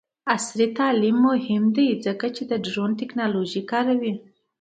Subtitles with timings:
[0.33, 4.13] عصري تعلیم مهم دی ځکه چې د ډرون ټیکنالوژي کاروي.